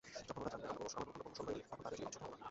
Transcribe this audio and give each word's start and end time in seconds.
যখন 0.19 0.41
ওরা 0.41 0.51
জানবে 0.53 0.67
আমরা 0.67 0.77
প্রমোশন 0.77 1.43
হয়নি, 1.47 1.61
তখন 1.63 1.81
তাদের 1.83 1.97
চোখে 1.97 2.09
কি 2.09 2.13
ছোট 2.13 2.23
হবো 2.23 2.31
না? 2.31 2.37